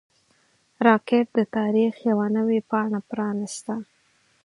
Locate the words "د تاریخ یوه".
1.37-2.27